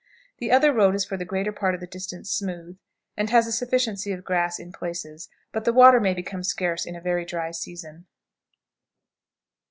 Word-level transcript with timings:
_The 0.39 0.49
other 0.51 0.73
road 0.73 0.95
is 0.95 1.05
for 1.05 1.15
the 1.15 1.25
greater 1.25 1.51
part 1.51 1.75
of 1.75 1.79
the 1.79 1.85
distance 1.85 2.31
smooth, 2.31 2.79
and 3.15 3.29
has 3.29 3.45
a 3.45 3.51
sufficiency 3.51 4.11
of 4.11 4.23
grass 4.23 4.57
in 4.57 4.71
places, 4.71 5.29
but 5.51 5.63
the 5.63 5.71
water 5.73 5.99
may 5.99 6.15
become 6.15 6.41
scarce 6.43 6.87
in 6.87 6.95
a 6.95 6.99
very 7.01 7.23
dry 7.23 7.51
season. 7.51 8.07